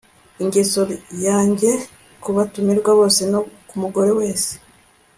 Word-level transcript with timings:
isengesho 0.35 0.81
ryanjye 1.15 1.71
kubatumirwa 2.23 2.91
bose, 2.99 3.21
no 3.31 3.39
kumugore 3.67 4.11
wese 4.19 4.51